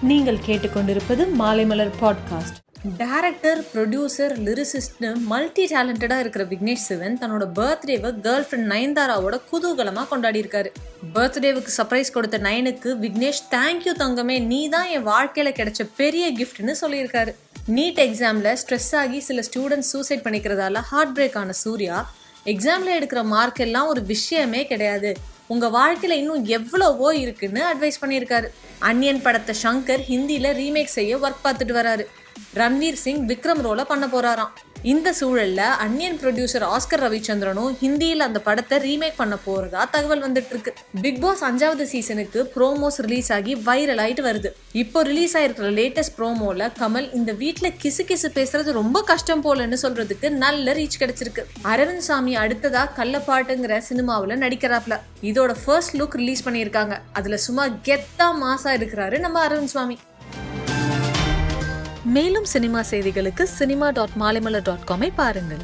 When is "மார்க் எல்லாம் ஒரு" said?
23.24-24.02